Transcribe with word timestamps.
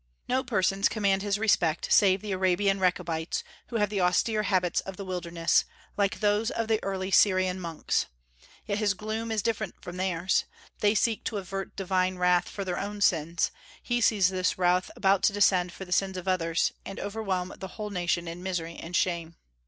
No 0.27 0.43
persons 0.43 0.89
command 0.89 1.21
his 1.21 1.37
respect 1.37 1.89
save 1.93 2.21
the 2.23 2.31
Arabian 2.31 2.79
Rechabites, 2.79 3.43
who 3.67 3.75
have 3.75 3.91
the 3.91 4.01
austere 4.01 4.41
habits 4.41 4.81
of 4.81 4.97
the 4.97 5.05
wilderness, 5.05 5.63
like 5.95 6.21
those 6.21 6.49
of 6.49 6.67
the 6.67 6.83
early 6.83 7.11
Syrian 7.11 7.59
monks. 7.59 8.07
Yet 8.65 8.79
his 8.79 8.95
gloom 8.95 9.31
is 9.31 9.43
different 9.43 9.75
from 9.79 9.97
theirs: 9.97 10.45
they 10.79 10.95
seek 10.95 11.23
to 11.25 11.37
avert 11.37 11.75
divine 11.75 12.15
wrath 12.17 12.49
for 12.49 12.65
their 12.65 12.79
own 12.79 12.99
sins; 12.99 13.51
he 13.83 14.01
sees 14.01 14.29
this 14.29 14.57
wrath 14.57 14.89
about 14.95 15.21
to 15.21 15.33
descend 15.33 15.71
for 15.71 15.85
the 15.85 15.91
sins 15.91 16.17
of 16.17 16.27
others, 16.27 16.71
and 16.83 16.99
overwhelm 16.99 17.53
the 17.59 17.67
whole 17.77 17.91
nation 17.91 18.27
in 18.27 18.41
misery 18.41 18.77
and 18.77 18.95
shame. 18.95 19.35